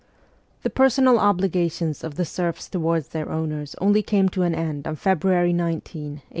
The 0.63 0.71
personal 0.71 1.19
obligations 1.19 2.03
of 2.03 2.15
the 2.15 2.25
serfs 2.25 2.67
towards 2.67 3.09
their 3.09 3.29
owners 3.29 3.75
only 3.79 4.01
came 4.01 4.29
to 4.29 4.41
an 4.41 4.55
end 4.55 4.87
on 4.87 4.95
February 4.95 5.53
19, 5.53 5.73
1863. 5.73 6.27